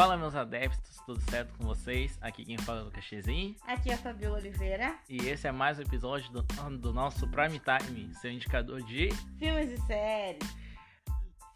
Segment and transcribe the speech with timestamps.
[0.00, 2.16] Fala, meus adeptos, tudo certo com vocês?
[2.22, 3.54] Aqui quem fala é o Lucas Chezin.
[3.66, 4.94] Aqui é a Fabiola Oliveira.
[5.06, 6.42] E esse é mais um episódio do,
[6.78, 10.56] do nosso Prime Time, seu indicador de filmes e séries.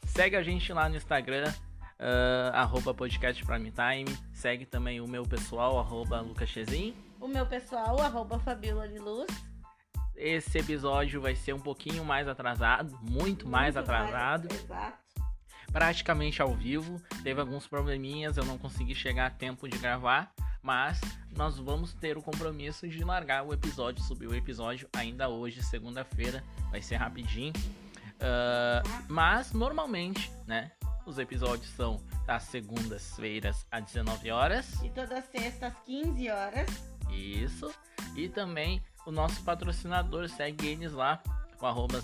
[0.05, 1.51] Segue a gente lá no Instagram,
[1.99, 4.15] uh, arroba podcast Prime Time.
[4.35, 6.95] Segue também o meu pessoal, arroba Lucas Chezin.
[7.19, 9.31] O meu pessoal, arroba Fabiola Luz.
[10.15, 14.49] Esse episódio vai ser um pouquinho mais atrasado, muito, muito mais atrasado.
[14.51, 15.04] Mais, exato
[15.75, 17.03] praticamente ao vivo.
[17.25, 21.01] Teve alguns probleminhas, eu não consegui chegar a tempo de gravar, mas
[21.37, 26.45] nós vamos ter o compromisso de largar o episódio, subir o episódio ainda hoje, segunda-feira,
[26.71, 27.53] vai ser rapidinho.
[28.15, 30.71] Uh, mas normalmente, né?
[31.05, 34.81] Os episódios são das segundas-feiras às 19 horas.
[34.83, 36.69] E todas sextas às 15 horas.
[37.11, 37.75] Isso.
[38.15, 41.21] E também o nosso patrocinador, segue eles lá,
[41.61, 42.01] o arroba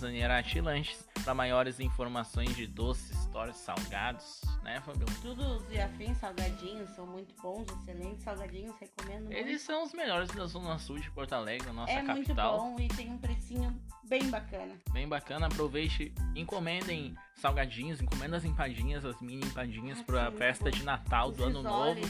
[0.63, 5.07] Lanches para maiores informações de doces, histórias, salgados, né, Fabio?
[5.23, 9.63] Tudo os afins, salgadinhos, são muito bons, excelentes salgadinhos, recomendo Eles muito.
[9.63, 12.57] são os melhores da Zona Sul de Porto Alegre, nossa é capital.
[12.57, 14.75] É muito bom e tem um precinho bem bacana.
[14.93, 20.71] Bem bacana, aproveite, encomendem salgadinhos, encomendem as empadinhas, as mini empadinhas ah, para a festa
[20.71, 22.01] de Natal os do Ano Novo,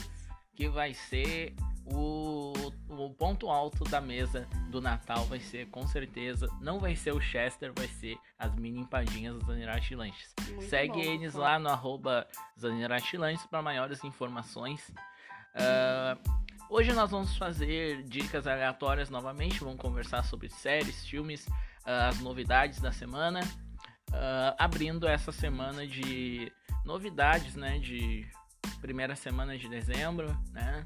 [0.55, 1.55] que vai ser
[1.93, 2.53] o,
[2.89, 7.21] o ponto alto da mesa do Natal vai ser, com certeza, não vai ser o
[7.21, 10.33] Chester, vai ser as mini empadinhas do Zanirati Lanches.
[10.47, 12.27] Muito Segue bom, eles lá no arroba
[12.59, 14.89] Zanirati Lanches para maiores informações.
[15.55, 16.17] Uh,
[16.69, 22.79] hoje nós vamos fazer dicas aleatórias novamente, vamos conversar sobre séries, filmes, uh, as novidades
[22.79, 23.41] da semana.
[24.09, 26.51] Uh, abrindo essa semana de
[26.83, 28.27] novidades, né, de
[28.81, 30.85] primeira semana de dezembro, né?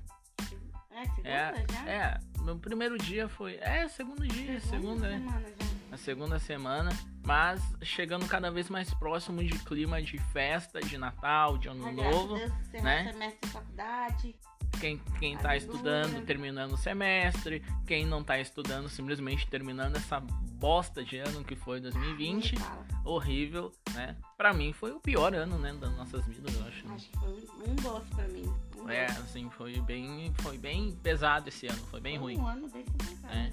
[1.23, 1.89] É, segunda é, já?
[1.89, 3.55] É, meu primeiro dia foi.
[3.55, 5.55] É, segundo dia, segunda, segunda né?
[5.91, 6.91] A segunda semana.
[7.23, 12.35] Mas chegando cada vez mais próximo de clima de festa, de Natal, de Ano Novo.
[12.35, 12.51] Deus,
[12.83, 13.11] né?
[13.11, 14.35] semestre de faculdade.
[14.79, 17.63] Quem, quem tá estudando, terminando o semestre.
[17.85, 22.55] Quem não tá estudando, simplesmente terminando essa bosta de ano que foi 2020.
[22.59, 24.15] Ah, horrível, né?
[24.37, 26.87] Pra mim foi o pior ano, né, das nossas vidas, eu acho.
[26.93, 28.51] Acho que foi um bosta pra mim.
[28.77, 32.37] Um é, assim, foi bem, foi bem pesado esse ano, foi bem foi ruim.
[32.43, 33.35] Um ano bem complicado.
[33.35, 33.51] É.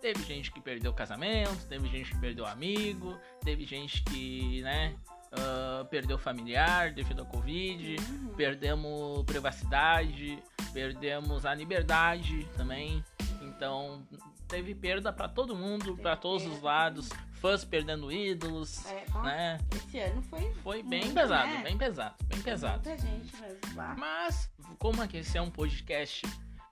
[0.00, 4.96] Teve gente que perdeu casamento, teve gente que perdeu amigo, teve gente que, né,
[5.32, 8.34] uh, perdeu familiar devido ao Covid, uhum.
[8.34, 10.42] perdemos privacidade,
[10.72, 13.04] perdemos a liberdade também.
[13.42, 14.06] Então,
[14.48, 19.58] teve perda para todo mundo, para todos os lados, fãs perdendo ídolos, é, né?
[19.74, 21.62] Esse ano foi foi bem muito, pesado, né?
[21.62, 22.88] bem pesado, bem pesado.
[22.88, 23.60] Muita gente mesmo.
[23.96, 26.22] Mas como aqui esse é um podcast,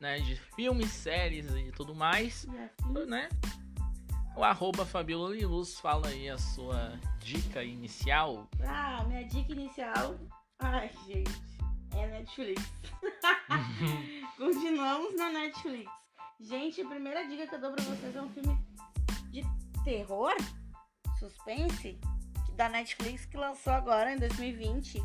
[0.01, 3.29] né, de filmes, séries e tudo mais, e né?
[4.39, 8.49] O arroba Fabiola Luz fala aí a sua dica inicial.
[8.65, 10.15] Ah, minha dica inicial.
[10.61, 11.29] Ai, gente,
[11.97, 12.63] é Netflix.
[14.39, 15.91] Continuamos na Netflix.
[16.39, 18.57] Gente, a primeira dica que eu dou pra vocês é um filme
[19.33, 19.43] de
[19.83, 20.37] terror,
[21.19, 21.99] suspense,
[22.55, 25.03] da Netflix que lançou agora em 2020,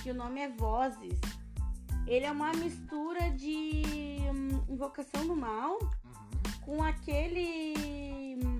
[0.00, 1.18] que o nome é Vozes.
[2.06, 3.82] Ele é uma mistura de
[4.32, 6.60] hum, Invocação do Mal uhum.
[6.60, 7.74] com aquele.
[8.44, 8.59] Hum,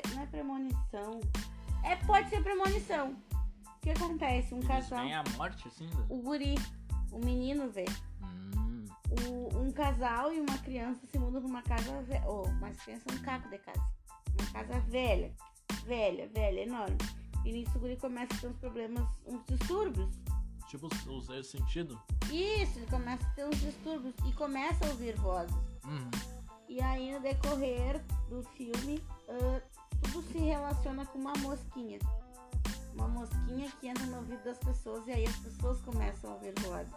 [0.00, 1.20] que não é premonição.
[1.84, 3.16] É, pode ser premonição.
[3.64, 4.54] O que acontece?
[4.54, 5.04] Um Eles casal.
[5.04, 5.88] Vem a morte, assim?
[6.08, 6.56] O guri,
[7.12, 7.84] o menino vê.
[8.22, 8.84] Hum.
[9.26, 12.24] O, um casal e uma criança se mudam pra uma casa velha.
[12.26, 13.84] Oh, uma criança um caco de casa.
[14.38, 15.32] Uma casa velha.
[15.84, 16.98] Velha, velha, enorme.
[17.44, 20.10] E nisso o guri começa a ter uns problemas, uns distúrbios.
[20.68, 21.98] Tipo o sexto sentido?
[22.30, 25.56] Isso, ele começa a ter uns distúrbios e começa a ouvir vozes.
[25.84, 26.10] Uhum.
[26.68, 29.62] E aí no decorrer do filme, uh,
[30.02, 31.98] tudo se relaciona com uma mosquinha.
[32.94, 36.54] Uma mosquinha que entra no ouvido das pessoas e aí as pessoas começam a ouvir
[36.60, 36.92] vozes.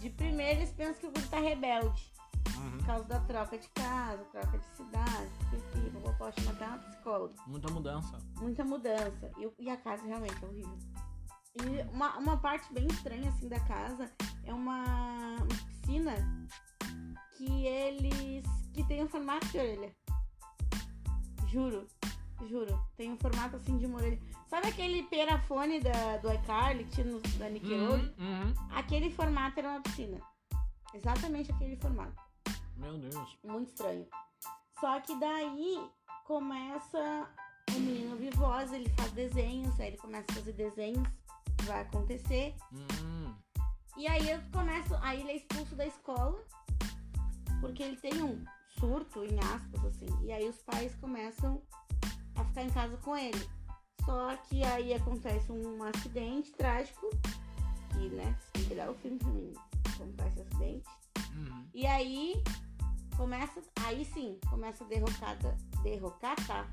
[0.00, 2.12] De primeiro eles pensam que o guri tá rebelde.
[2.56, 2.78] Uhum.
[2.78, 7.34] Por causa da troca de casa, troca de cidade, pipi, vovó chama até uma psicóloga.
[7.46, 8.18] Muita mudança.
[8.40, 9.30] Muita mudança.
[9.38, 10.78] E, e, a casa realmente é horrível.
[11.56, 14.10] E uma, uma parte bem estranha assim da casa
[14.44, 16.14] é uma, uma piscina
[17.36, 18.44] que eles.
[18.72, 19.94] que tem um formato de orelha.
[21.46, 21.86] Juro.
[22.48, 22.78] Juro.
[22.96, 24.20] Tem um formato assim de uma orelha.
[24.48, 28.12] Sabe aquele perafone da, do iCarly que tinha no, da Nickelodeon?
[28.18, 28.54] Uhum, uhum.
[28.70, 30.20] Aquele formato era uma piscina.
[30.94, 32.14] Exatamente aquele formato.
[32.76, 33.38] Meu Deus.
[33.42, 34.06] Muito estranho.
[34.78, 35.90] Só que daí
[36.24, 37.28] começa
[37.74, 41.08] o menino voz, ele faz desenhos, aí ele começa a fazer desenhos,
[41.64, 42.54] vai acontecer.
[42.72, 43.34] Uhum.
[43.96, 46.38] E aí eu começo, aí ele é expulso da escola,
[47.60, 48.44] porque ele tem um
[48.78, 50.08] surto, em aspas, assim.
[50.22, 51.62] E aí os pais começam
[52.34, 53.48] a ficar em casa com ele.
[54.04, 57.10] Só que aí acontece um acidente trágico
[57.92, 59.52] que, né, que dar o filme pra mim
[60.28, 60.88] esse acidente.
[61.34, 61.68] Uhum.
[61.74, 62.42] E aí
[63.16, 66.66] começa, aí sim, começa a derrocada, derrocata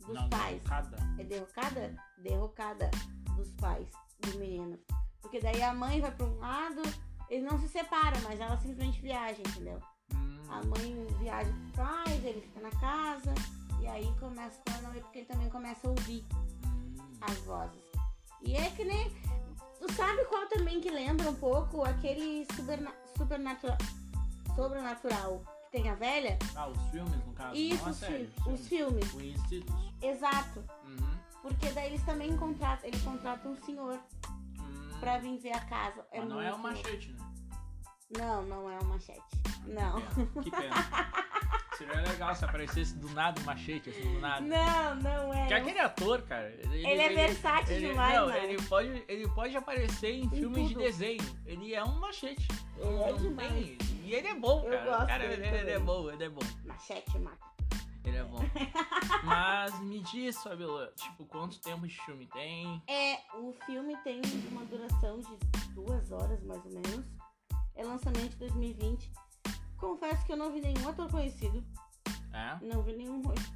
[0.00, 0.62] dos Não, pais.
[0.62, 0.96] derrocada.
[1.18, 1.96] É derrocada?
[2.18, 2.90] Derrocada
[3.36, 3.88] dos pais
[4.20, 4.78] do menino.
[5.20, 6.82] Porque daí a mãe vai pra um lado,
[7.28, 9.80] eles não se separam, mas ela simplesmente viaja, entendeu?
[10.50, 13.32] A mãe viaja os pais, ele fica na casa,
[13.80, 16.24] e aí começa a paranoia porque ele também começa a ouvir
[16.64, 16.94] hum.
[17.20, 17.80] as vozes.
[18.42, 19.10] E é que nem.
[19.78, 23.78] Tu sabe qual também que lembra um pouco aquele superna supernatural.
[24.54, 26.38] Sobrenatural que tem a velha?
[26.54, 27.54] Ah, os filmes, no caso.
[27.56, 29.14] Isso, os, série, fi- os filmes.
[29.14, 29.74] O Institutos.
[30.02, 30.64] Exato.
[30.84, 31.10] Uhum.
[31.42, 32.88] Porque daí eles também contratam.
[32.88, 33.98] Ele contrata um senhor
[34.58, 34.90] Hum.
[35.00, 36.04] pra vir ver a casa.
[36.14, 37.29] Mas não é o machete, né?
[38.16, 39.20] Não, não é o machete.
[39.66, 40.00] Não.
[40.42, 40.74] Que pena.
[41.78, 44.40] Seria legal se aparecesse do nada um machete, assim, do nada.
[44.42, 45.38] Não, não é.
[45.40, 46.50] Porque aquele ator, cara.
[46.50, 48.44] Ele, Ele é versátil ele- demais, Não, né?
[48.52, 50.82] ele pode, ele pode aparecer em, filmes de tudo.
[50.84, 51.22] desenho.
[51.46, 52.46] Ele é um machete.
[52.76, 53.50] Ele é demais.
[53.52, 54.84] tem- E ele é bom, Eu cara.
[54.90, 56.40] gosto cara ele, ele é bom, ele é bom.
[56.66, 57.50] Machete mata.
[58.04, 58.38] Ele é bom.
[59.24, 62.82] Mas me diz, Fabiola, tipo, quanto tempo de filme tem?
[62.88, 64.20] É, o filme tem
[64.50, 65.36] uma duração de
[65.74, 67.06] duas horas, mais ou menos.
[67.74, 69.12] É lançamento de 2020.
[69.76, 71.64] Confesso que eu não vi nenhum ator conhecido.
[72.32, 72.58] É?
[72.66, 73.52] Não vi nenhum rosto.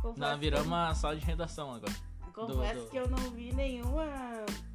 [0.02, 1.92] Confesso, Nós viramos uma sala de redação agora.
[2.24, 4.04] que, confesso do- do- que eu não vi nenhuma,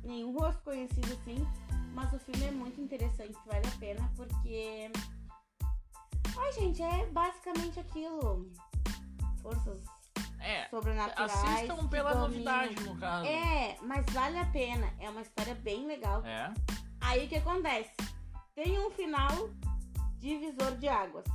[0.03, 1.37] nenhum rosto conhecido assim.
[1.93, 4.91] Mas o filme é muito interessante, vale a pena, porque.
[6.37, 8.51] Ai, gente, é basicamente aquilo.
[9.41, 9.79] Forças
[10.43, 11.31] É, sobrenaturais.
[11.33, 13.25] assistam pela novidade, no caso.
[13.25, 14.91] É, mas vale a pena.
[14.99, 16.23] É uma história bem legal.
[16.25, 16.53] É?
[17.01, 17.91] Aí o que acontece?
[18.55, 19.49] Tem um final
[20.19, 21.25] divisor de águas.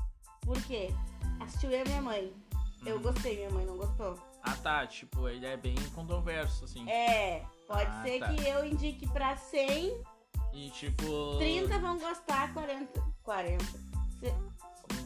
[0.43, 0.89] Por quê?
[1.41, 2.33] Assistiu eu e minha mãe.
[2.87, 3.03] Eu Uhum.
[3.03, 4.19] gostei, minha mãe não gostou.
[4.43, 4.87] Ah, tá.
[4.87, 6.89] Tipo, ele é bem controverso, assim.
[6.89, 8.29] É, pode Ah, ser tá.
[8.33, 10.01] que eu indique pra 100,
[10.53, 11.37] E tipo.
[11.39, 13.03] 30 vão gostar, 40.
[13.23, 13.65] 40.
[14.21, 14.35] se-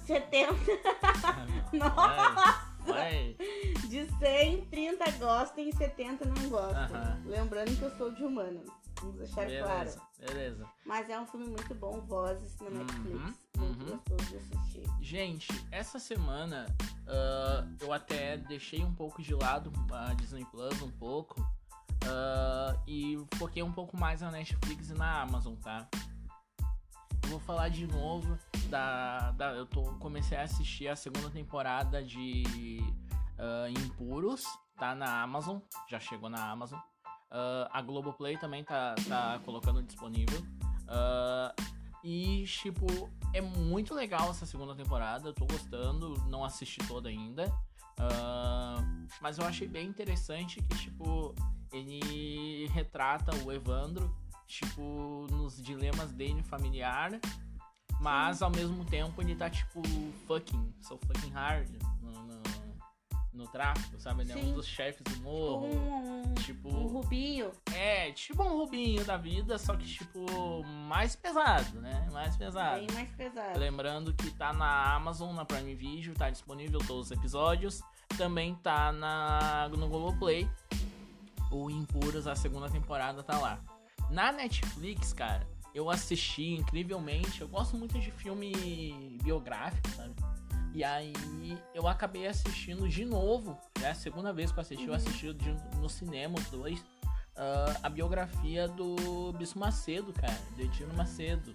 [0.06, 0.54] 70.
[1.72, 2.71] Nossa!
[2.86, 3.36] Vai.
[3.88, 6.96] De 100, 30 gostam e 70 não gostam.
[6.96, 7.22] Aham.
[7.26, 8.60] Lembrando que eu sou de humana.
[9.00, 9.78] Vamos deixar claro.
[9.78, 10.68] Beleza, beleza.
[10.86, 13.48] Mas é um filme muito bom, Vozes, na Uhum, Netflix.
[13.58, 13.90] Muito uhum.
[13.96, 14.82] gostoso de assistir.
[15.00, 16.66] Gente, essa semana
[17.06, 21.44] ah, eu até deixei um pouco de lado a Disney Plus um pouco
[22.06, 25.88] ah, e foquei um pouco mais na Netflix e na Amazon, tá?
[27.24, 28.38] Eu vou falar de novo
[28.72, 32.80] da, da eu tô comecei a assistir a segunda temporada de
[33.38, 34.44] ah, Impuros,
[34.78, 35.58] tá na Amazon,
[35.90, 36.80] já chegou na Amazon.
[37.30, 40.42] Ah, a Globoplay também tá, tá colocando disponível.
[40.88, 41.54] Ah,
[42.02, 42.86] e, tipo,
[43.34, 45.28] é muito legal essa segunda temporada.
[45.28, 47.52] Eu tô gostando, não assisti toda ainda.
[47.98, 48.82] Ah,
[49.20, 51.34] mas eu achei bem interessante que, tipo,
[51.70, 54.16] ele retrata o Evandro,
[54.46, 57.20] tipo, nos dilemas dele familiar.
[58.02, 59.80] Mas ao mesmo tempo ele tá, tipo,
[60.26, 61.68] fucking, so fucking hard
[62.02, 62.42] no, no,
[63.32, 64.22] no tráfico, sabe?
[64.22, 64.54] Ele é um Sim.
[64.54, 65.66] dos chefes do morro.
[65.66, 67.52] Um, Tipo, um rubinho.
[67.72, 72.08] é, tipo um Rubinho da vida, só que, tipo, mais pesado, né?
[72.10, 72.84] Mais pesado.
[72.84, 73.56] Bem mais pesado.
[73.56, 77.80] Lembrando que tá na Amazon, na Prime Video, tá disponível todos os episódios.
[78.18, 80.50] Também tá na, no Globoplay.
[81.52, 83.60] O Impuros, a segunda temporada, tá lá.
[84.10, 87.40] Na Netflix, cara, eu assisti incrivelmente.
[87.40, 90.14] Eu gosto muito de filme biográfico, sabe?
[90.74, 91.12] E aí
[91.74, 93.58] eu acabei assistindo de novo.
[93.82, 94.96] É a segunda vez que eu assisti, eu Uhum.
[94.96, 96.82] assisti de- no cinema os dois.
[97.34, 100.38] ah, a biografia do Bispo Macedo, cara.
[100.54, 101.54] Do Tino Macedo.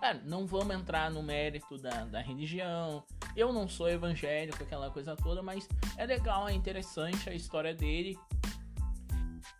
[0.00, 3.04] Cara, não vamos entrar no mérito da, da religião.
[3.36, 8.18] Eu não sou evangélico, aquela coisa toda, mas é legal, é interessante a história dele.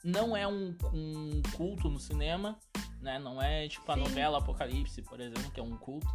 [0.03, 2.59] Não é um, um culto no cinema,
[3.05, 3.19] né?
[3.19, 4.01] Não é tipo a Sim.
[4.01, 6.09] novela Apocalipse, por exemplo, que é um culto,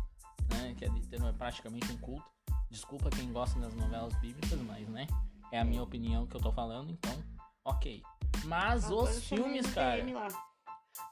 [0.49, 0.75] né?
[0.77, 2.25] Que é, é praticamente um culto.
[2.69, 5.07] Desculpa quem gosta das novelas bíblicas, mas, né?
[5.51, 7.23] É a minha opinião que eu tô falando, então,
[7.63, 8.03] ok.
[8.45, 10.03] Mas os filmes, cara.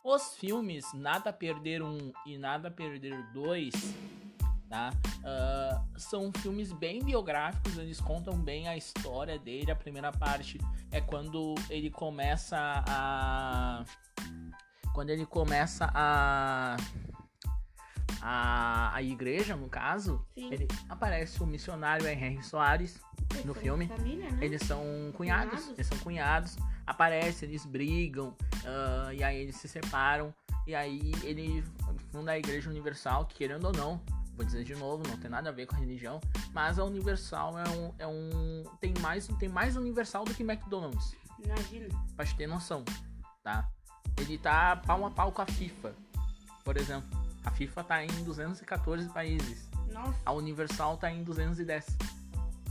[0.03, 3.73] Os filmes Nada Perder 1 e Nada Perder 2,
[4.69, 4.91] tá?
[5.23, 9.71] Ah, são filmes bem biográficos, eles contam bem a história dele.
[9.71, 10.59] A primeira parte
[10.91, 12.57] é quando ele começa
[12.87, 13.83] a.
[14.97, 16.75] Quando ele começa a.
[18.19, 20.51] A, a igreja, no caso, Sim.
[20.51, 22.99] ele aparece o missionário Henry Soares
[23.31, 23.87] Eles no filme.
[23.87, 24.39] Família, né?
[24.41, 24.81] Eles são
[25.15, 25.69] cunhados, Cunhados.
[25.69, 28.35] eles são cunhados, aparecem, eles brigam,
[28.65, 30.33] ah, e aí eles se separam,
[30.65, 31.63] e aí ele
[32.11, 34.01] funda a Igreja Universal, que querendo ou não,
[34.35, 36.19] vou dizer de novo, não tem nada a ver com a religião,
[36.55, 37.93] mas a Universal é um.
[37.99, 41.15] É um tem, mais, tem mais Universal do que McDonald's.
[41.37, 41.87] Imagina.
[42.15, 42.83] Pra te ter noção,
[43.43, 43.69] tá?
[44.17, 45.93] Ele tá pau a pau com a FIFA.
[46.63, 47.09] Por exemplo,
[47.43, 49.69] a FIFA tá em 214 países.
[49.91, 51.85] Nossa, A Universal tá em 210.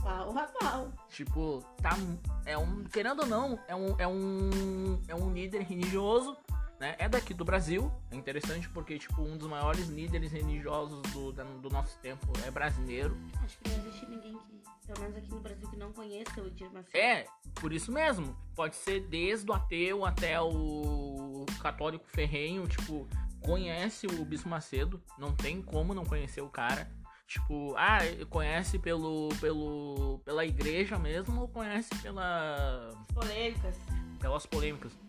[0.03, 0.91] pau a pau.
[1.09, 1.97] Tipo, tá.
[2.45, 2.83] É um.
[2.85, 3.95] Querendo ou não, é um.
[3.97, 4.99] É um.
[5.07, 6.37] É um líder religioso,
[6.79, 6.95] né?
[6.99, 7.91] É daqui do Brasil.
[8.11, 13.17] É interessante porque, tipo, um dos maiores líderes religiosos do, do nosso tempo é brasileiro.
[13.43, 16.47] Acho que não existe ninguém que, pelo menos aqui no Brasil, que não conheça o
[16.47, 16.97] Edir Macedo.
[16.97, 18.35] É, por isso mesmo.
[18.55, 23.07] Pode ser desde o ateu até o católico ferrenho, tipo,
[23.41, 25.01] conhece o Bispo Macedo.
[25.17, 26.89] Não tem como não conhecer o cara.
[27.27, 33.75] Tipo, ah, conhece pelo, pelo, pela igreja mesmo ou conhece pela, Polêmicas.
[34.17, 35.06] pelas polêmicas.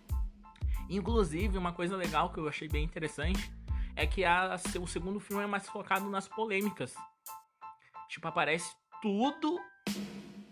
[0.89, 3.53] Inclusive, uma coisa legal que eu achei bem interessante
[3.95, 6.95] é que a, o segundo filme é mais focado nas polêmicas.
[8.09, 9.59] Tipo, aparece tudo,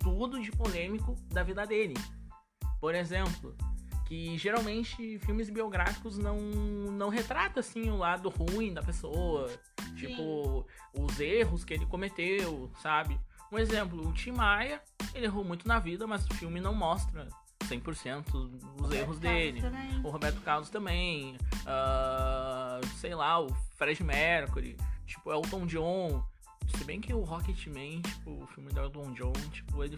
[0.01, 1.95] tudo de polêmico da vida dele.
[2.81, 3.57] Por exemplo,
[4.07, 9.51] que geralmente filmes biográficos não, não retratam assim o lado ruim da pessoa.
[9.97, 13.19] Tipo, os erros que ele cometeu, sabe?
[13.51, 14.83] Um exemplo, o Tim Maia,
[15.15, 17.29] ele errou muito na vida, mas o filme não mostra
[17.69, 19.61] 100% os erros dele.
[19.61, 20.01] Também.
[20.05, 21.37] O Roberto Carlos também.
[21.67, 24.77] ah, sei lá, o Fred Mercury.
[25.07, 26.25] Tipo, Elton John.
[26.77, 29.97] Se bem que o Rocketman, tipo, o filme do Elton John, tipo, ele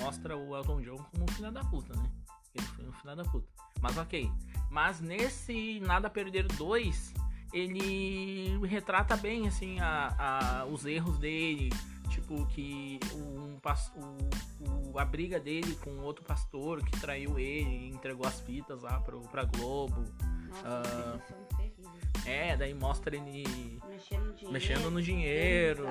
[0.00, 2.08] mostra o Elton John como um filho da puta, né?
[2.54, 3.48] Ele foi um filho da puta.
[3.80, 4.30] Mas ok.
[4.70, 7.14] Mas nesse Nada Perder 2,
[7.52, 10.14] ele retrata bem, assim, a,
[10.62, 11.70] a- os erros dele.
[12.10, 13.58] Tipo, que um,
[13.96, 18.82] o, o- a briga dele com outro pastor que traiu ele e entregou as fitas
[18.82, 20.04] lá pro, pra Globo.
[20.48, 21.18] Nossa, Ah.
[21.56, 22.26] terríveis.
[22.26, 24.52] É, daí mostra ele Mexendo no dinheiro.
[24.52, 25.84] mexendo no dinheiro.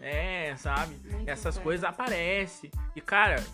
[0.00, 0.94] É, sabe?
[1.10, 2.70] Muito Essas coisas aparecem.
[2.94, 3.44] E, cara,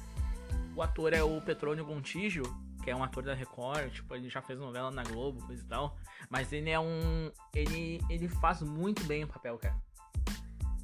[0.77, 2.43] o ator é o Petrônio Gontijo,
[2.85, 5.67] que é um ator da Record, tipo, ele já fez novela na Globo, coisa e
[5.67, 5.97] tal.
[6.29, 7.33] Mas ele é um.
[7.55, 9.77] Ele, ele faz muito bem o papel, cara.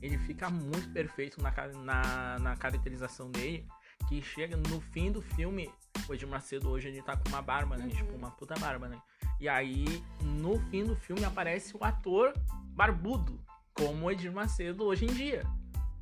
[0.00, 1.52] Ele fica muito perfeito na,
[1.84, 3.68] na, na caracterização dele.
[4.08, 5.70] Que chega no fim do filme.
[6.08, 7.84] O Edir Macedo hoje ele tá com uma barba, né?
[7.84, 7.90] Uhum.
[7.90, 9.00] Tipo, uma puta barba, né?
[9.38, 9.84] E aí,
[10.22, 12.32] no fim do filme, aparece o ator
[12.70, 13.38] barbudo,
[13.74, 15.44] como o Edir Macedo hoje em dia.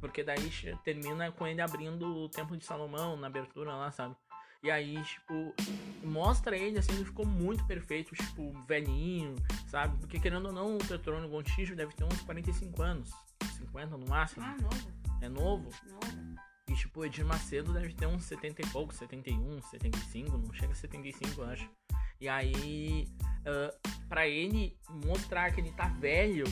[0.01, 0.49] Porque daí
[0.85, 4.15] termina com ele abrindo o Templo de Salomão na abertura lá, sabe?
[4.63, 5.55] E aí, tipo,
[6.03, 9.37] mostra ele assim, ele ficou muito perfeito, tipo, velhinho,
[9.69, 9.97] sabe?
[9.99, 13.11] Porque querendo ou não, o Petrônio Gontijo deve ter uns 45 anos,
[13.57, 14.45] 50 no máximo.
[14.45, 14.93] Ah, novo.
[15.23, 15.71] É novo.
[15.87, 16.39] Novo.
[16.69, 20.73] E tipo, o Edir Macedo deve ter uns 70 e pouco, 71, 75, não chega
[20.73, 21.71] a 75, eu acho.
[22.21, 23.07] E aí,
[23.47, 23.75] ah,
[24.09, 26.45] pra ele mostrar que ele tá velho,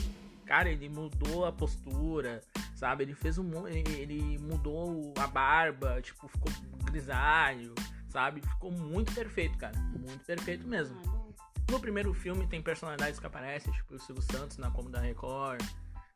[0.45, 2.41] cara, ele mudou a postura,
[2.73, 3.03] sabe?
[3.03, 3.67] Ele fez um.
[3.67, 6.51] ele mudou a barba, tipo, ficou
[6.85, 7.75] grisalho,
[8.17, 8.41] sabe?
[8.41, 9.77] Ficou muito perfeito, cara.
[9.77, 10.99] Muito perfeito mesmo.
[11.05, 11.71] Ah.
[11.71, 15.61] No primeiro filme tem personalidades que aparecem, tipo o Silvio Santos na Como da Record.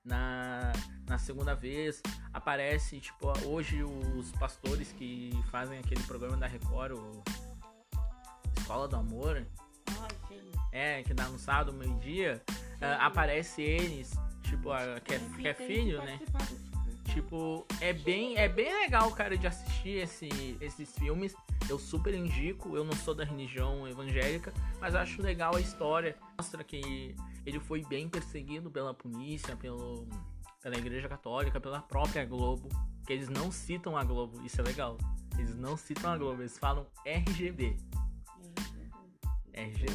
[0.04, 0.74] Na,
[1.08, 2.02] na segunda vez
[2.34, 7.24] aparece, tipo, hoje os pastores que fazem aquele programa da Record, o
[8.58, 9.46] Escola do Amor,
[10.72, 12.42] é, que dá no sábado, meio-dia,
[12.82, 16.20] ah, aparece eles, tipo, a- que é, que é filho, né?
[17.14, 21.36] Tipo, é bem, é bem legal, cara, de assistir esse, esses filmes.
[21.72, 22.76] Eu super indico.
[22.76, 26.18] Eu não sou da religião evangélica, mas acho legal a história.
[26.38, 30.06] Mostra que ele foi bem perseguido pela polícia, pelo,
[30.62, 32.68] pela Igreja Católica, pela própria Globo.
[33.08, 34.46] Que eles não citam a Globo.
[34.46, 34.98] Isso é legal.
[35.38, 37.78] Eles não citam a Globo, eles falam RGB.
[39.54, 39.86] RG.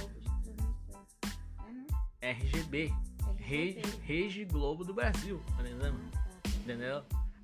[2.22, 2.94] RGB.
[3.36, 4.02] Rede, RGB.
[4.02, 6.00] Rede Globo do Brasil, por exemplo.
[6.14, 6.50] Ah, tá.
[6.56, 7.02] Entendeu?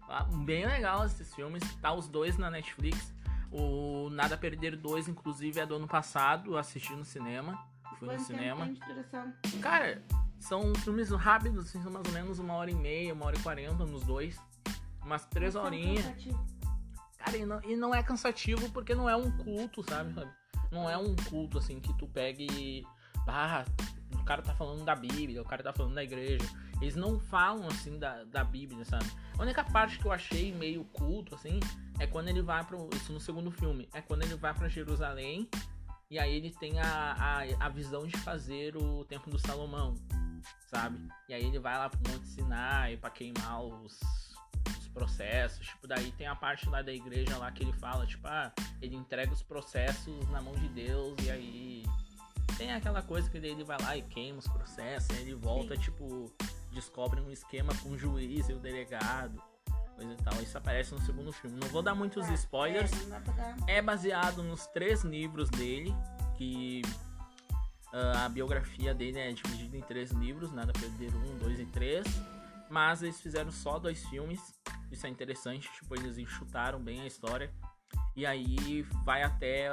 [0.09, 1.62] Ah, Bem legal esses filmes.
[1.83, 3.12] Tá os dois na Netflix.
[3.52, 6.56] O Nada a Perder 2, inclusive, é do ano passado.
[6.56, 7.62] Assisti no cinema.
[7.99, 8.73] Fui no Quanto tempo cinema.
[9.61, 10.02] Cara,
[10.40, 13.42] são filmes rápidos, assim, são mais ou menos uma hora e meia, uma hora e
[13.42, 14.40] quarenta nos dois.
[15.04, 16.04] Umas três horinhas.
[17.18, 20.14] Cara, e não, e não é cansativo porque não é um culto, sabe?
[20.71, 22.87] Não é um culto, assim, que tu pegue.
[23.28, 23.64] Ah,
[24.14, 26.45] o cara tá falando da Bíblia, o cara tá falando da igreja.
[26.81, 29.07] Eles não falam, assim, da, da Bíblia, sabe?
[29.38, 31.61] A única parte que eu achei meio culto, assim,
[31.99, 32.90] é quando ele vai pro.
[32.95, 33.88] Isso no segundo filme.
[33.92, 35.49] É quando ele vai pra Jerusalém
[36.12, 39.95] e aí ele tem a, a, a visão de fazer o Templo do Salomão,
[40.66, 41.09] sabe?
[41.26, 43.99] E aí ele vai lá pro Monte Sinai pra queimar os,
[44.78, 45.66] os processos.
[45.66, 48.52] Tipo, daí tem a parte lá da igreja lá que ele fala, tipo, ah,
[48.83, 51.83] ele entrega os processos na mão de Deus e aí
[52.62, 55.83] tem aquela coisa que ele vai lá e queima os processos, aí ele volta, Sim.
[55.83, 56.33] tipo,
[56.71, 59.42] descobre um esquema com o juiz e o delegado.
[59.97, 60.40] coisa e tal.
[60.40, 61.59] Isso aparece no segundo filme.
[61.61, 62.90] Não vou dar muitos Tá, spoilers.
[63.66, 65.92] É, É baseado nos três livros dele,
[66.37, 66.83] que
[67.92, 72.07] ah, a biografia dele é dividida em três livros, Nada Perder um, dois e três.
[72.71, 74.40] Mas eles fizeram só dois filmes.
[74.90, 77.52] Isso é interessante, tipo, eles enxutaram bem a história.
[78.16, 79.69] E aí vai até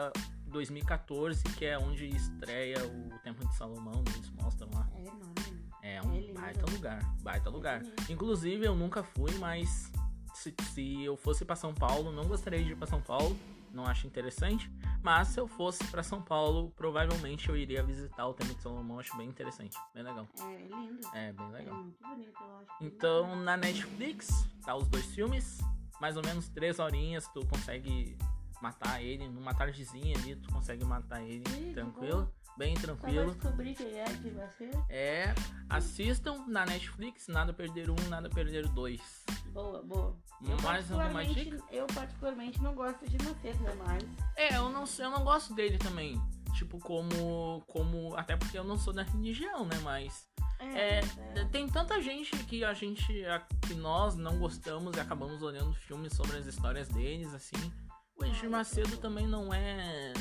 [0.49, 4.89] 2014, que é onde estreia o Templo de Salomão, eles mostram lá.
[4.95, 5.69] É enorme.
[5.81, 7.79] É um É baita lugar, baita lugar.
[7.81, 8.11] bonito.
[8.11, 9.91] Inclusive, eu nunca fui, mas
[10.33, 13.37] se, se eu fosse pra São Paulo, não gostaria de ir pra São Paulo,
[13.71, 14.69] não acho interessante.
[15.01, 18.99] Mas se eu fosse pra São Paulo, provavelmente eu iria visitar o Templo de Salomão,
[18.99, 20.27] acho bem interessante, bem legal.
[20.41, 21.07] É lindo.
[21.13, 21.75] É, bem É legal.
[21.75, 22.67] muito bonito, eu acho.
[22.83, 24.27] Então, na Netflix,
[24.65, 25.59] tá os dois filmes,
[26.01, 28.17] mais ou menos três horinhas, tu consegue
[28.61, 33.31] matar ele, numa tardezinha ali, tu consegue matar ele Ih, tranquilo, bem Só vai tranquilo.
[33.33, 34.71] descobrir quem é que vai ser.
[34.89, 35.33] É,
[35.69, 39.23] assistam na Netflix, nada perder um, nada perder dois.
[39.53, 40.15] Boa, boa.
[40.41, 41.63] Eu Mais alguma particularmente- dica?
[41.71, 44.03] Eu particularmente não gosto de Maceta mais.
[44.35, 46.21] É, eu não eu não gosto dele também.
[46.53, 47.61] Tipo, como.
[47.67, 48.15] como.
[48.15, 49.77] Até porque eu não sou da religião, né?
[49.83, 50.27] Mas.
[50.59, 50.99] É,
[51.35, 53.23] mas tem tanta gente que a gente.
[53.25, 57.71] a- que nós não gostamos e acabamos olhando filmes sobre as histórias deles, assim.
[58.19, 60.13] O Edir Macedo também não é.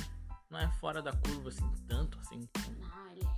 [0.51, 2.49] Não é fora da curva, assim, tanto, assim.
[2.81, 3.29] Não, ele é.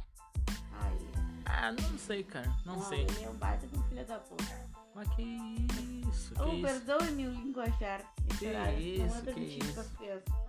[0.73, 1.21] Ah, ele é.
[1.47, 2.55] Ah, não sei, cara.
[2.65, 3.01] Não, sei.
[3.03, 4.71] Ele é um baita de um filho da puta.
[4.95, 6.63] Mas que isso, que Oh, isso.
[6.63, 8.03] perdoe-me o linguajar.
[8.17, 9.91] Que literário, isso, Não é que isso.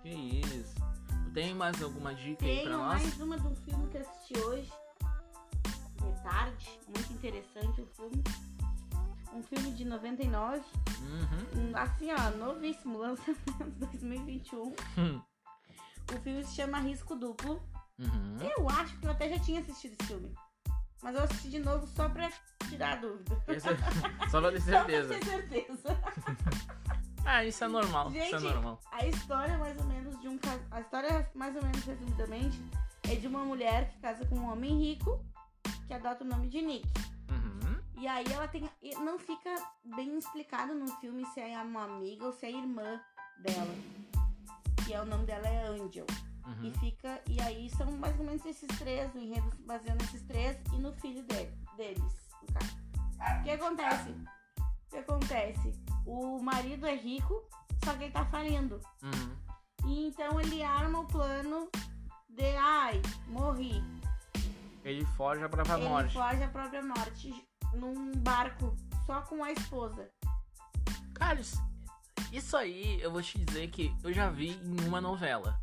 [0.02, 0.74] Que isso.
[1.32, 3.02] Tem mais alguma dica aí pra Tenho nós?
[3.02, 4.72] mais uma de um filme que assisti hoje.
[5.96, 6.80] De tarde.
[6.88, 8.22] Muito interessante o filme.
[9.34, 10.58] Um filme de 99.
[11.00, 11.70] Uhum.
[11.70, 12.98] um, Assim, ó, novíssimo.
[12.98, 13.40] Lançamento
[13.78, 14.74] 2021.
[14.98, 15.20] Hum.
[16.14, 17.62] O filme se chama Risco Duplo.
[17.98, 18.38] Uhum.
[18.56, 20.34] Eu acho que eu até já tinha assistido esse filme.
[21.02, 22.30] Mas eu assisti de novo só pra
[22.68, 23.42] tirar a dúvida.
[23.48, 23.68] Esse-
[24.30, 25.08] Só pra ter Só certeza.
[25.08, 25.82] pra ter certeza.
[27.24, 28.08] Ah, isso é normal.
[28.10, 28.80] isso é Gente, normal.
[28.90, 30.36] A história, mais ou menos, de um
[30.72, 32.60] A história, mais ou menos resumidamente,
[33.08, 35.24] é de uma mulher que casa com um homem rico
[35.86, 36.88] que adota o nome de Nick.
[38.02, 38.68] E aí ela tem.
[38.82, 43.00] e Não fica bem explicado no filme se é uma amiga ou se é irmã
[43.38, 43.74] dela.
[44.84, 46.04] Que é o nome dela é Angel.
[46.60, 46.74] E Uhum.
[46.80, 47.22] fica.
[47.28, 50.78] E aí são mais ou menos esses três, o enredo se baseia nesses três e
[50.78, 52.28] no filho dele, deles.
[52.42, 54.10] O que acontece?
[54.10, 55.72] O que acontece?
[56.04, 57.48] O marido é rico,
[57.84, 58.80] só que ele tá falindo.
[59.04, 59.36] Uhum.
[59.88, 61.70] E então ele arma o plano
[62.28, 63.80] de ai, morri.
[64.84, 66.14] Ele foge à própria ele morte.
[66.14, 68.74] foge à própria morte num barco
[69.06, 70.08] só com a esposa.
[71.14, 71.62] Cara, isso,
[72.32, 75.60] isso aí eu vou te dizer que eu já vi em uma novela.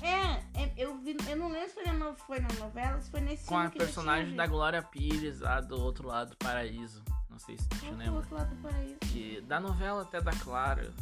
[0.00, 3.20] É, é, eu vi, eu não lembro se foi na, foi na novela, se foi
[3.20, 4.46] nesse Com a personagem da.
[4.46, 7.02] Glória Pires lá do outro lado do paraíso.
[7.30, 8.12] Não sei se tu lembra.
[8.12, 8.98] outro lado do paraíso?
[9.00, 10.92] Que, da novela até da Clara.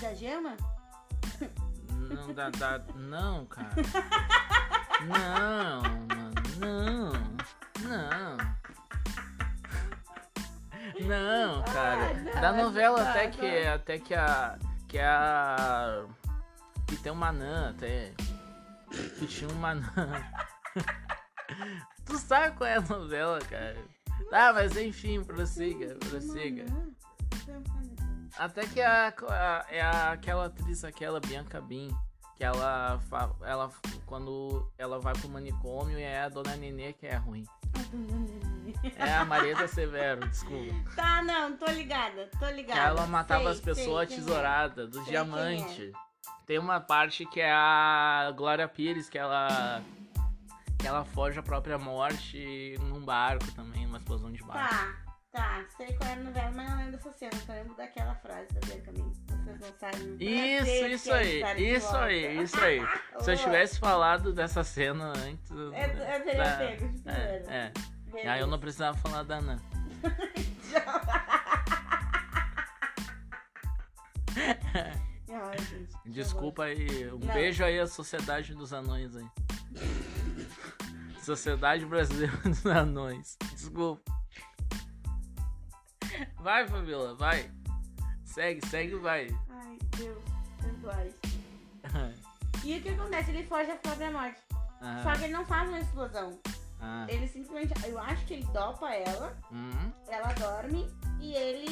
[0.00, 0.56] Da gema?
[1.90, 3.70] Não, da, da, não, cara.
[5.06, 5.82] Não,
[6.58, 7.12] não,
[7.80, 8.51] não.
[11.06, 12.10] Não, cara.
[12.10, 13.30] Ah, não, Da novela tá, até tá.
[13.38, 16.04] que até que a que a
[16.86, 18.12] que tem uma anã até
[19.18, 19.90] que tinha uma anã.
[22.04, 23.76] tu sabe qual é a novela, cara?
[24.30, 26.64] Tá, mas enfim, prossiga, prossiga.
[28.38, 31.94] Até que a, a- é a- aquela atriz, aquela Bianca Bin,
[32.36, 33.00] que ela,
[33.42, 33.70] ela
[34.06, 37.44] quando ela vai pro manicômio e é a Dona Nenê que é ruim.
[38.96, 40.74] É a Marieta Severo, desculpa.
[40.96, 42.80] Tá, não, tô ligada, tô Que ligada.
[42.80, 44.28] ela matava Sei, as pessoas sei quem é.
[44.28, 45.92] tesouradas, do Sei diamante.
[46.46, 49.82] Tem uma parte que é a Glória Pires, que ela.
[50.78, 54.74] que ela foge à própria morte num barco também, numa explosão de barco.
[54.74, 54.96] Tá,
[55.32, 58.48] tá, sei qual era a novela, mas não lembro dessa cena, só lembro daquela frase
[58.52, 58.92] da Bianca.
[58.92, 60.16] Vocês não sabem.
[60.20, 61.14] Isso, isso que é
[61.52, 62.80] aí, isso aí, isso aí.
[63.20, 65.50] Se eu tivesse falado dessa cena antes.
[65.50, 67.44] Eu, eu teria da- pego de primeira.
[67.48, 67.72] É, é.
[68.14, 69.60] E aí eu não precisava falar da Ana.
[75.30, 77.08] Ai, gente, Desculpa aí.
[77.12, 77.34] Um Não.
[77.34, 79.26] beijo aí à Sociedade dos Anões aí.
[81.22, 83.36] Sociedade Brasileira dos Anões.
[83.52, 84.02] Desculpa.
[86.40, 87.50] Vai, Fabiola, vai.
[88.24, 89.28] Segue, segue, vai.
[89.50, 90.22] Ai, Deus,
[90.60, 91.14] perdoai.
[92.64, 93.30] E o que acontece?
[93.32, 94.38] Ele foge à própria morte.
[94.48, 96.38] Só Ah, que ele não faz uma explosão.
[96.82, 97.06] Ah.
[97.08, 97.72] Ele simplesmente.
[97.88, 100.90] Eu acho que ele dopa ela, Uhum, ela dorme
[101.20, 101.68] e ele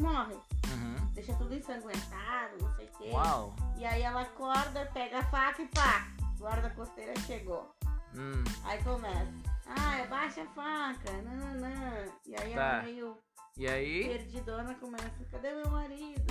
[0.00, 0.34] morre.
[0.72, 0.96] uhum.
[1.12, 3.10] Deixa tudo ensanguentado, não sei o quê.
[3.12, 3.54] Uau.
[3.76, 6.08] E aí ela acorda, pega a faca e pá!
[6.38, 7.74] Guarda costeira chegou.
[8.16, 9.32] Hum, Aí começa.
[9.66, 12.06] Ah, baixa a faca, nananã.
[12.26, 12.74] E aí Tá.
[12.74, 13.18] ela meio
[13.56, 14.04] E aí?
[14.08, 15.10] perdidona começa.
[15.30, 16.22] Cadê meu marido?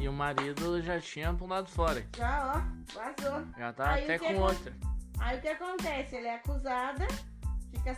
[0.00, 2.04] E o marido já tinha pulado fora.
[2.16, 3.46] Já, ó, vazou.
[3.58, 4.76] Já tá Aí até com acon- outra.
[5.20, 6.16] Aí o que acontece?
[6.16, 7.06] Ele é acusada,
[7.78, 7.94] fica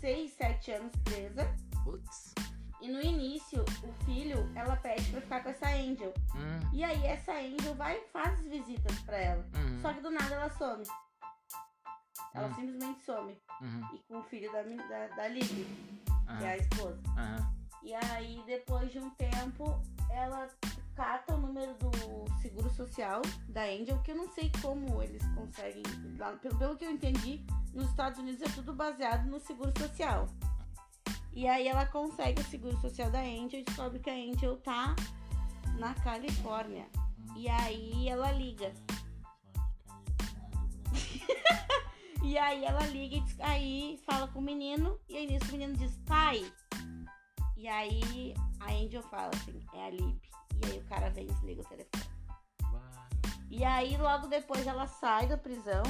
[0.00, 1.54] 6, 7 anos presa.
[1.84, 2.34] Putz.
[2.80, 6.12] E no início, o filho, ela pede pra ficar com essa Angel.
[6.34, 9.46] Hum, E aí essa Angel vai e faz as visitas pra ela.
[9.54, 10.82] uhum, Só que do nada ela some.
[12.34, 12.54] Ela Hum.
[12.54, 13.38] simplesmente some.
[13.60, 15.66] uhum, E com o filho da, da, da Lily,
[16.38, 17.00] que é a esposa.
[17.84, 19.80] E aí, depois de um tempo,
[20.12, 20.48] ela
[20.94, 21.90] cata o número do
[22.40, 25.82] seguro social da Angel, que eu não sei como eles conseguem.
[26.40, 30.26] pelo, pelo que eu entendi, nos Estados Unidos é tudo baseado no seguro social.
[31.32, 34.94] E aí ela consegue o seguro social da Angel e descobre que a Angel tá
[35.78, 36.86] na Califórnia.
[37.34, 38.72] E aí ela liga.
[42.24, 45.52] E aí ela liga e diz- aí fala com o menino, e aí nisso o
[45.52, 46.50] menino diz, pai.
[47.56, 48.32] E aí
[48.66, 50.20] a Angel fala assim, é a Lib.
[50.62, 52.04] E aí o cara vem e desliga o telefone.
[52.62, 53.08] Bah.
[53.50, 55.82] E aí logo depois ela sai da prisão,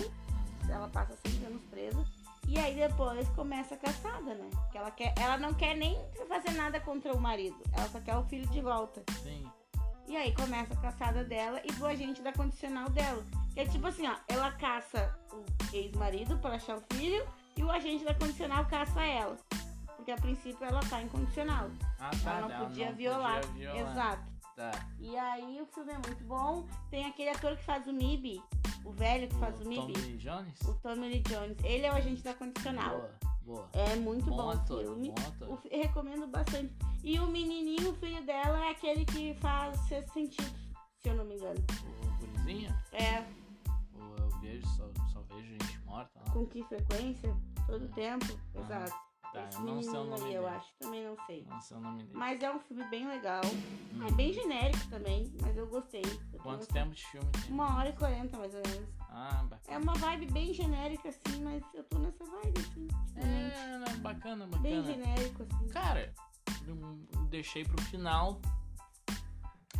[0.68, 2.04] ela passa seis anos presa.
[2.48, 4.50] E aí depois começa a caçada, né?
[4.70, 5.96] Que ela, quer, ela não quer nem
[6.28, 7.56] fazer nada contra o marido.
[7.72, 9.02] Ela só quer o filho de volta.
[9.22, 9.46] Sim.
[10.08, 13.24] E aí começa a caçada dela e do agente da condicional dela.
[13.54, 17.24] Que é tipo assim, ó, ela caça o ex-marido pra achar o filho
[17.56, 19.36] e o agente da condicional caça ela.
[20.02, 21.70] Porque a princípio ela tá incondicional.
[22.00, 22.38] Ah, tá.
[22.38, 23.40] ela não podia não violar.
[23.46, 23.92] podia violar.
[23.92, 24.32] Exato.
[24.56, 24.72] Tá.
[24.98, 26.66] E aí o filme é muito bom.
[26.90, 28.42] Tem aquele ator que faz o Mib,
[28.84, 30.60] o velho que faz o, Mib, Tommy Lee Jones?
[30.62, 31.56] o Tommy Lee Jones.
[31.62, 32.96] Ele é o agente da condicional.
[32.96, 33.10] Boa,
[33.42, 33.68] boa.
[33.74, 35.12] É muito bom, Bom o ator, filme.
[35.12, 35.48] bom ator.
[35.50, 36.74] O recomendo bastante.
[37.04, 40.52] E o menininho, o filho dela, é aquele que faz sexto sentido,
[40.98, 41.64] se eu não me engano.
[42.10, 42.74] O gurizinho?
[42.90, 43.24] É,
[44.00, 46.32] Ou eu vejo, só, só vejo gente morta lá.
[46.32, 47.32] com que frequência?
[47.68, 48.26] Todo tempo?
[48.56, 49.11] Ah, Exato.
[49.32, 50.34] Tá, Esse eu não sei o nome aí, dele.
[50.36, 50.68] eu acho.
[50.78, 51.46] Também não sei.
[51.48, 52.10] Não sei o nome dele.
[52.18, 53.40] Mas é um filme bem legal.
[53.94, 54.06] Hum.
[54.06, 56.02] É bem genérico também, mas eu gostei.
[56.32, 56.72] Eu Quanto gostando.
[56.80, 57.50] tempo de filme tem?
[57.50, 58.88] Uma hora e quarenta, mais ou menos.
[59.08, 59.78] Ah, É bacana.
[59.80, 62.88] uma vibe bem genérica, assim, mas eu tô nessa vibe, assim.
[63.16, 64.82] É, não, bacana, Bem bacana.
[64.84, 65.68] genérico, assim.
[65.68, 66.12] Cara,
[66.66, 66.76] eu
[67.30, 68.38] deixei pro final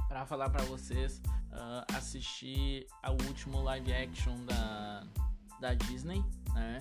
[0.08, 1.20] pra falar pra vocês
[1.52, 5.04] ah, assistir ao último live action da,
[5.60, 6.22] da Disney,
[6.54, 6.78] né?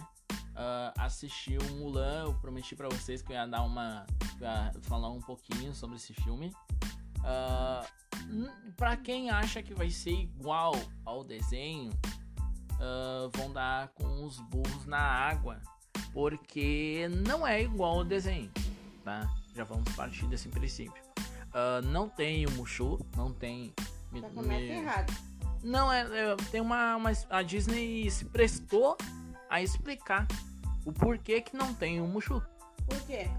[0.56, 4.06] Ah, assisti o Mulan, eu prometi pra vocês que eu ia dar uma.
[4.38, 6.54] que eu ia falar um pouquinho sobre esse filme.
[7.24, 7.86] Ah,
[8.30, 10.74] n- pra quem acha que vai ser igual
[11.06, 11.92] ao desenho,
[12.80, 15.60] ah, vão dar com os burros na água.
[16.14, 18.52] Porque não é igual ao desenho
[19.04, 19.28] tá?
[19.56, 21.02] Já vamos partir desse princípio.
[21.54, 23.74] Ah, não tem o Mushu, não tem.
[24.14, 25.14] Já começa me- errado.
[25.64, 27.12] Não, é, é, tem uma, uma.
[27.30, 28.98] A Disney se prestou
[29.52, 30.26] a explicar
[30.86, 32.42] o porquê que não tem o Mushu.
[32.88, 33.30] Por quê?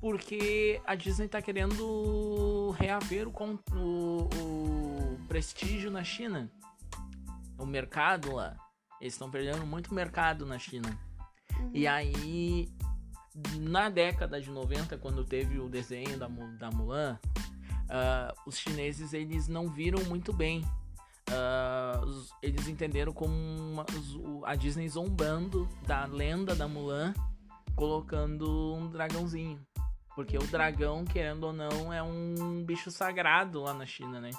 [0.00, 3.32] Porque a Disney tá querendo reaver o,
[3.72, 6.50] o, o prestígio na China.
[7.56, 8.56] O mercado lá.
[9.00, 10.98] Eles estão perdendo muito mercado na China.
[11.58, 11.70] Uhum.
[11.72, 12.68] E aí,
[13.60, 17.18] na década de 90, quando teve o desenho da, da Mulan,
[17.88, 20.64] ah, os chineses eles não viram muito bem.
[22.04, 23.86] Os- eles entenderam como uma-
[24.44, 27.14] a Disney zombando da lenda da Mulan,
[27.74, 29.60] colocando um dragãozinho.
[30.14, 34.30] Porque o dragão, querendo ou não, é um bicho sagrado lá na China, né?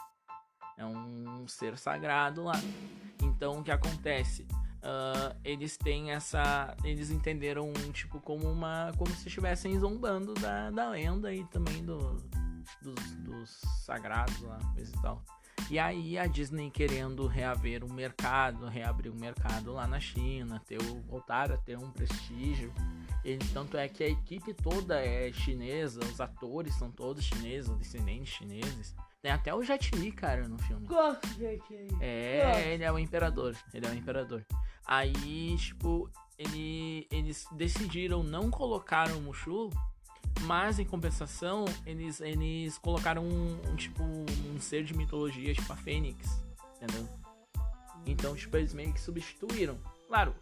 [0.78, 2.54] É um ser sagrado lá.
[3.22, 4.48] Então, o que acontece?
[4.84, 6.76] Ah, eles têm essa.
[6.84, 8.92] Eles entenderam, tipo, como uma.
[8.98, 11.98] Como se estivessem zombando da, da lenda e também do,
[12.82, 15.24] dos, dos sagrados lá, coisa e tal.
[15.72, 20.78] E aí a Disney querendo reaver o mercado, reabrir o mercado lá na China, ter
[21.08, 22.74] voltar a ter um prestígio.
[23.24, 28.34] Ele, tanto é que a equipe toda é chinesa, os atores são todos chineses, descendentes
[28.34, 28.94] chineses.
[29.22, 30.86] Tem até o Jet Li, cara, no filme.
[30.86, 31.74] Gosto, gente.
[32.02, 32.68] É, Gosto.
[32.68, 33.56] ele é o imperador.
[33.74, 34.46] Ele é o imperador.
[34.86, 39.70] Aí, tipo, ele, eles decidiram não colocar o Mushu,
[40.42, 45.76] mas em compensação, eles, eles colocaram um, um, tipo um ser de mitologia, tipo a
[45.76, 46.44] Fênix,
[46.76, 47.08] entendeu?
[48.06, 49.78] Então, tipo, eles meio que substituíram.
[50.08, 50.34] Claro,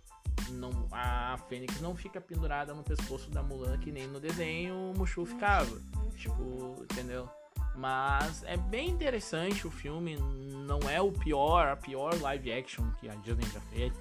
[0.52, 4.98] não, a Fênix não fica pendurada no pescoço da Mulan que nem no desenho o
[4.98, 5.80] Mushu ficava.
[6.16, 7.30] Tipo, entendeu?
[7.76, 10.18] Mas é bem interessante o filme.
[10.66, 13.94] Não é o pior, a pior live action que a Disney já fez,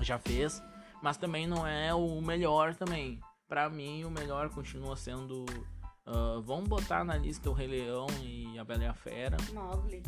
[0.00, 0.62] já fez
[1.02, 3.18] mas também não é o melhor também.
[3.52, 5.44] Pra mim, o melhor continua sendo.
[6.06, 9.36] ah, vamos botar na lista o Rei Leão e a Bela e a Fera.
[9.52, 10.02] Mogli.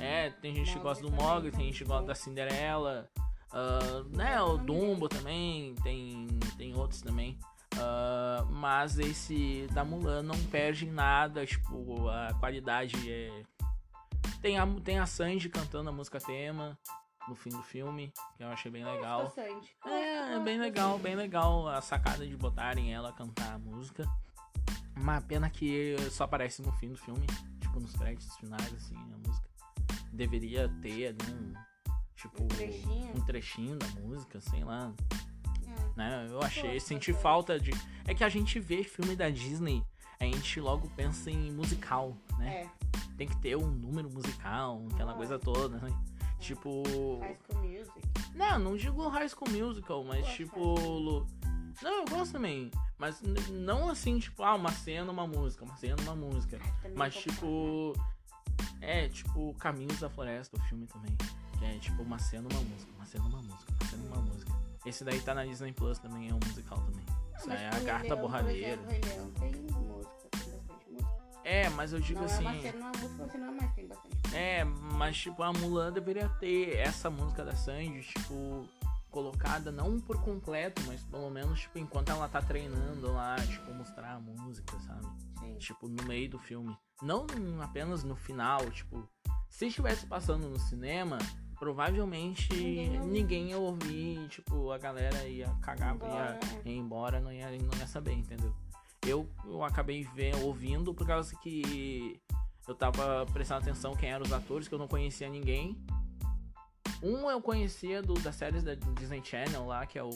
[0.00, 3.10] É, tem gente que gosta do Mogli, tem gente que gosta da Cinderela.
[3.52, 4.56] ah, né, o.
[4.56, 7.38] Dumbo também, tem, tem outros também.
[7.76, 13.42] Ah, mas esse da Mulan não perde em nada, tipo, a qualidade é,
[14.40, 16.78] Tem a, tem a Sandy cantando a música tema
[17.28, 19.24] no fim do filme, que eu achei bem legal.
[19.24, 19.76] Bastante.
[19.86, 24.08] É, é bem legal, bem legal a sacada de botarem ela a cantar a música.
[24.96, 27.26] Uma pena que só aparece no fim do filme,
[27.60, 29.48] tipo nos créditos finais, assim, a música.
[30.12, 31.52] Deveria ter ali um.
[32.14, 33.16] Tipo, Um trechinho.
[33.16, 34.92] um trechinho da música, sei lá.
[35.66, 35.96] É.
[35.98, 36.26] Né?
[36.30, 37.70] Eu achei, senti falta de.
[38.06, 39.82] É que a gente vê filme da Disney,
[40.20, 42.64] a gente logo pensa em musical, né?
[42.64, 42.70] É.
[43.16, 45.16] Tem que ter um número musical, aquela Ah.
[45.16, 45.88] coisa toda, né?
[46.42, 46.82] Tipo.
[47.20, 47.92] High School Music.
[48.34, 50.74] Não, não digo High School Musical, mas Gosto, tipo.
[50.74, 51.26] Lu-
[51.80, 52.70] Não, eu gosto também.
[52.98, 56.58] Mas não assim, tipo, ah, uma cena, uma música, uma cena, uma música.
[56.82, 57.92] Também Mas tipo.
[58.80, 61.16] É, tipo, Caminhos da Floresta, o filme também.
[61.58, 64.52] Que é tipo uma cena, uma música, uma cena, uma música, uma cena, uma música.
[64.84, 67.04] Esse daí tá na Disney Plus também, é um musical também.
[67.38, 67.78] Isso é a
[68.66, 69.52] exemplo, Rei Leão tem
[71.52, 72.44] É, mas eu digo não assim.
[72.66, 74.34] é uma música, você não é mais, tem bastante.
[74.34, 78.66] É, mas tipo, a Mulan deveria ter essa música da Sandy, tipo,
[79.10, 84.14] colocada não por completo, mas pelo menos, tipo, enquanto ela tá treinando lá, tipo, mostrar
[84.14, 85.06] a música, sabe?
[85.40, 85.56] Sim.
[85.58, 86.74] Tipo, no meio do filme.
[87.02, 87.26] Não
[87.62, 89.06] apenas no final, tipo,
[89.50, 91.18] se estivesse passando no cinema,
[91.58, 93.10] provavelmente Ninguém ia ouvir.
[93.12, 96.68] ninguém ia ouvir, tipo, a galera ia cagar, Embora, ia, é.
[96.70, 98.54] ia embora, não ia, não ia saber, entendeu?
[99.06, 102.20] Eu, eu acabei vendo, ouvindo por causa que
[102.68, 105.84] eu tava prestando atenção quem eram os atores, que eu não conhecia ninguém.
[107.02, 110.10] Um eu conhecia do, das séries da do Disney Channel lá, que é o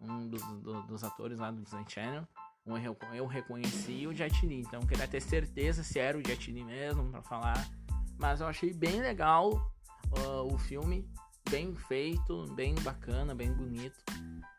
[0.00, 2.26] um dos, do- dos atores lá do Disney Channel.
[2.64, 6.52] Um eu, eu reconheci o Jet Li, então queria ter certeza se era o Jet
[6.52, 7.68] Li mesmo pra falar.
[8.16, 9.72] Mas eu achei bem legal
[10.16, 11.08] ah, o filme,
[11.50, 13.98] bem feito, bem bacana, bem bonito.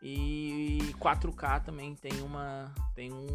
[0.02, 3.26] E 4K também tem uma tem um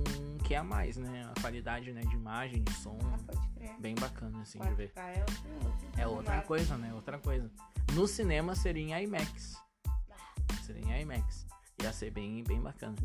[0.43, 1.29] que é a mais, né?
[1.35, 3.79] A qualidade né, de imagem, de som, Ah, pode crer.
[3.79, 4.91] bem bacana assim de ver.
[4.93, 6.47] 4K é outro, É outra formato.
[6.47, 6.93] coisa, né?
[6.93, 7.51] Outra coisa.
[7.93, 9.55] No cinema seria em IMAX.
[10.63, 11.45] Seria em IMAX.
[11.83, 12.95] Ia ser bem, bem bacana.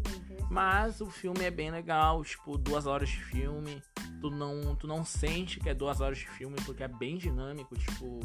[0.48, 3.82] Mas o filme é bem legal, tipo, duas horas de filme.
[4.20, 7.76] Tu não, tu não sente que é duas horas de filme, porque é bem dinâmico,
[7.76, 8.20] tipo.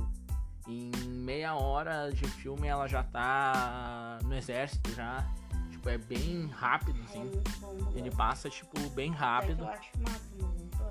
[0.67, 3.94] Em meia hora de filme ela já tá
[4.35, 5.25] no exército já.
[5.71, 7.31] Tipo, é bem rápido, É assim.
[7.61, 9.65] eu Ele passa, tipo, bem É rápido.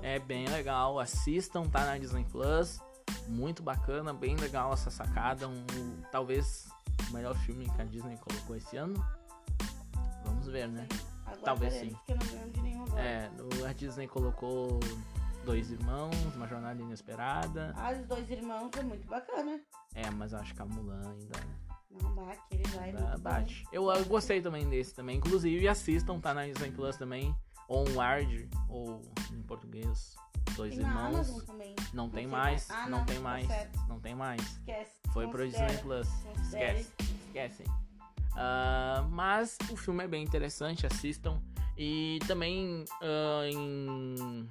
[0.01, 2.79] É bem legal, assistam, tá na Disney Plus.
[3.27, 5.47] Muito bacana, bem legal essa sacada.
[5.47, 6.67] Um, talvez
[7.09, 8.95] o melhor filme que a Disney colocou esse ano.
[10.23, 10.87] Vamos ver, né?
[11.25, 11.95] Agora talvez sim.
[12.97, 13.29] É,
[13.67, 14.79] a Disney colocou
[15.43, 17.73] Dois Irmãos, Uma Jornada Inesperada.
[17.77, 19.59] Ah, os dois irmãos é muito bacana.
[19.93, 21.64] É, mas eu acho que a Mulan ainda
[22.01, 23.17] Não, bate, ele vai.
[23.17, 23.63] bate.
[23.71, 25.17] Eu, eu gostei também desse também.
[25.17, 27.35] Inclusive, assistam, tá na Disney Plus também.
[27.67, 30.15] Onward, ou em português,
[30.55, 31.43] Dois Tem Irmãos.
[31.45, 31.75] Também.
[31.93, 32.69] Não tem mais.
[32.69, 33.79] Ah, não, não, tem tá mais, certo.
[33.89, 34.41] não tem mais.
[34.41, 34.91] Esquece.
[35.11, 35.47] Foi pro.
[35.47, 36.07] Disney Plus.
[36.07, 36.81] Considere.
[36.81, 37.65] Esquece, esquecem.
[38.35, 41.41] Ah, mas o filme é bem interessante, assistam.
[41.77, 44.47] E também, ah, em-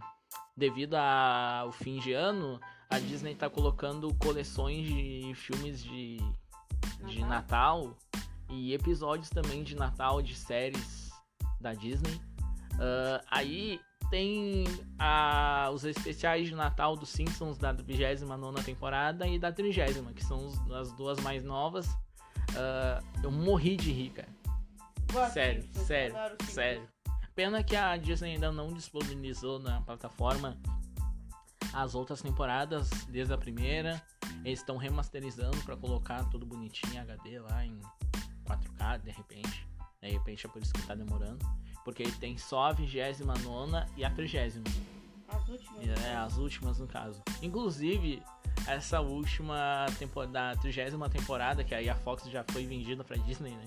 [0.57, 6.18] devido ao fim de ano, a Disney tá colocando coleções de filmes de,
[7.07, 7.97] de Natal
[8.51, 11.11] e episódios também de Natal de séries
[11.61, 12.21] da Disney.
[12.79, 14.64] Ah, aí tem
[14.99, 20.47] a- os especiais de Natal dos Simpsons da 29 temporada e da 30, que são
[20.47, 21.88] os- as duas mais novas.
[22.57, 24.29] Ah, eu morri de rir, cara.
[25.12, 26.14] Gosto Sério, sério,
[26.49, 26.88] sério.
[27.35, 30.57] Pena que a Disney ainda não disponibilizou na plataforma
[31.75, 34.01] as outras temporadas desde a primeira.
[34.45, 37.81] Eles estão remasterizando pra colocar tudo bonitinho em HD lá em
[38.45, 39.67] 4K, de repente.
[40.01, 41.39] De repente é por isso que tá demorando.
[41.85, 43.27] Porque ele tem só a 29
[43.97, 44.63] e a 30.
[45.29, 46.05] As últimas.
[46.05, 47.23] É, as últimas no caso.
[47.43, 48.23] Inclusive,
[48.67, 53.65] essa última temporada, 30 temporada, que aí a Fox já foi vendida pra Disney, né?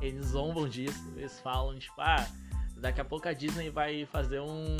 [0.00, 2.26] Eles zombam disso, eles falam, tipo, ah,
[2.76, 4.76] daqui a pouco a Disney vai fazer um,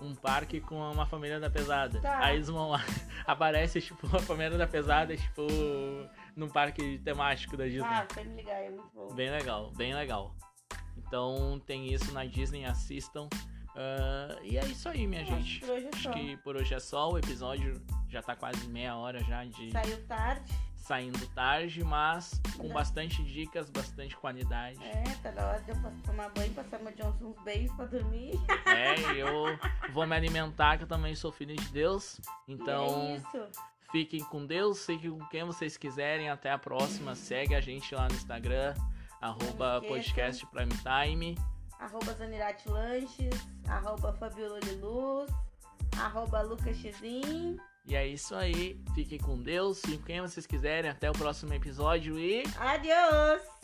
[0.00, 2.00] um parque com uma família da pesada.
[2.00, 2.18] Tá.
[2.24, 2.80] Aí eles vão lá,
[3.26, 5.46] aparece, tipo, uma família da pesada, tipo,
[6.34, 7.82] num parque temático da Disney.
[7.84, 9.14] Ah, pra me ligar, é muito bom.
[9.14, 10.34] Bem legal, bem legal.
[10.96, 13.28] Então tem isso na Disney, assistam.
[13.76, 15.60] Ah, e é isso aí, minha Acho gente.
[15.60, 16.12] que por hoje é Acho só.
[16.12, 17.10] que por hoje é só.
[17.10, 20.52] O episódio já tá quase meia hora já de Saiu tarde.
[20.80, 24.82] Saindo tarde, mas com bastante dicas, bastante qualidade.
[24.82, 28.32] É, tá na hora de eu tomar banho, passar uma Johnson uns beijos pra dormir.
[28.66, 29.58] É, eu
[29.92, 32.20] vou me alimentar, que eu também sou filho de Deus.
[32.20, 33.48] É Então, isso.
[33.90, 36.30] fiquem com Deus, fiquem com quem vocês quiserem.
[36.30, 37.14] Até a próxima.
[37.14, 38.74] Segue a gente lá no Instagram,
[39.20, 41.38] arroba podcast Prime Time.
[41.78, 42.16] Arroba
[42.66, 45.30] Lanches, arroba Fabiola de Luz,
[45.98, 46.76] arroba Lucas.
[47.86, 48.80] E é isso aí.
[48.94, 49.80] Fiquem com Deus.
[49.80, 50.90] Fiquem quem vocês quiserem.
[50.90, 52.42] Até o próximo episódio e.
[52.58, 53.59] Adiós!